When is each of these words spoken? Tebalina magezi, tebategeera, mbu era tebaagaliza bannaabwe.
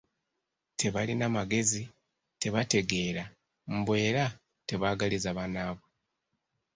Tebalina 0.79 1.25
magezi, 1.35 1.83
tebategeera, 2.41 3.23
mbu 3.77 3.93
era 4.07 4.25
tebaagaliza 4.67 5.29
bannaabwe. 5.37 5.85